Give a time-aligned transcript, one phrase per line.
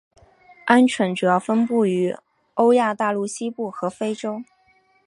[0.65, 2.15] 鹌鹑主要分布于
[2.55, 4.41] 欧亚大陆西部和非洲。